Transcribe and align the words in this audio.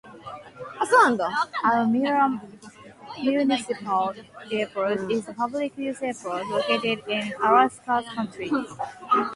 Almyra 1.63 2.41
Municipal 3.21 4.15
Airport 4.51 5.11
is 5.11 5.27
a 5.29 5.33
public-use 5.35 6.01
airport 6.01 6.47
located 6.47 7.07
in 7.07 7.31
Arkansas 7.33 8.01
County. 8.15 8.49